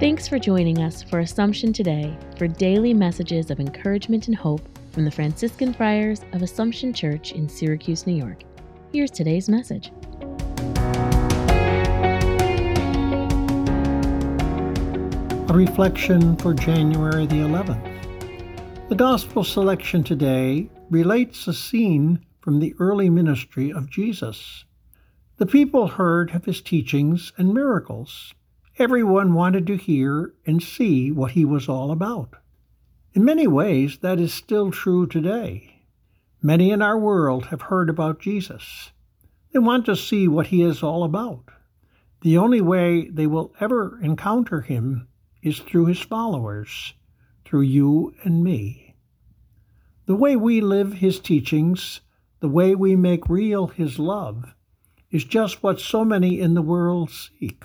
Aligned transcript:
for 0.00 0.38
joining 0.38 0.78
us 0.78 1.02
for 1.02 1.18
Assumption 1.20 1.74
Today 1.74 2.16
for 2.38 2.48
daily 2.48 2.94
messages 2.94 3.50
of 3.50 3.60
encouragement 3.60 4.28
and 4.28 4.36
hope 4.36 4.62
from 4.92 5.04
the 5.04 5.10
Franciscan 5.10 5.74
Friars 5.74 6.22
of 6.32 6.40
Assumption 6.40 6.94
Church 6.94 7.32
in 7.32 7.50
Syracuse, 7.50 8.06
New 8.06 8.14
York. 8.14 8.44
Here's 8.94 9.10
today's 9.10 9.46
message. 9.50 9.92
A 15.50 15.52
reflection 15.52 16.34
for 16.38 16.54
January 16.54 17.26
the 17.26 17.36
11th. 17.36 18.88
The 18.88 18.96
Gospel 18.96 19.44
selection 19.44 20.02
today 20.02 20.70
relates 20.88 21.46
a 21.46 21.52
scene 21.52 22.24
from 22.40 22.58
the 22.58 22.74
early 22.78 23.10
ministry 23.10 23.70
of 23.70 23.90
Jesus. 23.90 24.64
The 25.36 25.44
people 25.44 25.88
heard 25.88 26.30
of 26.30 26.46
his 26.46 26.62
teachings 26.62 27.34
and 27.36 27.52
miracles. 27.52 28.32
Everyone 28.80 29.34
wanted 29.34 29.66
to 29.66 29.76
hear 29.76 30.32
and 30.46 30.62
see 30.62 31.12
what 31.12 31.32
he 31.32 31.44
was 31.44 31.68
all 31.68 31.90
about. 31.90 32.36
In 33.12 33.26
many 33.26 33.46
ways, 33.46 33.98
that 33.98 34.18
is 34.18 34.32
still 34.32 34.70
true 34.70 35.06
today. 35.06 35.82
Many 36.40 36.70
in 36.70 36.80
our 36.80 36.98
world 36.98 37.44
have 37.48 37.60
heard 37.60 37.90
about 37.90 38.20
Jesus. 38.20 38.92
They 39.52 39.58
want 39.58 39.84
to 39.84 39.94
see 39.94 40.26
what 40.28 40.46
he 40.46 40.62
is 40.62 40.82
all 40.82 41.04
about. 41.04 41.50
The 42.22 42.38
only 42.38 42.62
way 42.62 43.10
they 43.10 43.26
will 43.26 43.52
ever 43.60 44.00
encounter 44.02 44.62
him 44.62 45.08
is 45.42 45.58
through 45.58 45.84
his 45.84 46.00
followers, 46.00 46.94
through 47.44 47.68
you 47.68 48.14
and 48.24 48.42
me. 48.42 48.96
The 50.06 50.16
way 50.16 50.36
we 50.36 50.62
live 50.62 50.94
his 50.94 51.20
teachings, 51.20 52.00
the 52.40 52.48
way 52.48 52.74
we 52.74 52.96
make 52.96 53.28
real 53.28 53.66
his 53.66 53.98
love, 53.98 54.54
is 55.10 55.24
just 55.24 55.62
what 55.62 55.80
so 55.80 56.02
many 56.02 56.40
in 56.40 56.54
the 56.54 56.62
world 56.62 57.10
seek, 57.10 57.62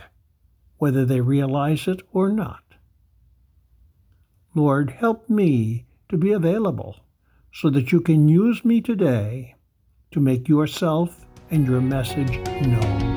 whether 0.78 1.06
they 1.06 1.22
realize 1.22 1.88
it 1.88 2.02
or 2.12 2.32
not. 2.32 2.64
Lord, 4.54 4.92
help 4.92 5.28
me 5.30 5.86
to 6.10 6.18
be 6.18 6.32
available 6.32 6.98
so 7.54 7.70
that 7.70 7.92
you 7.92 8.02
can 8.02 8.30
use 8.30 8.66
me 8.66 8.82
today 8.82 9.56
to 10.12 10.20
make 10.20 10.48
yourself 10.48 11.26
and 11.52 11.68
your 11.68 11.82
message 11.82 12.40
known. 12.62 13.16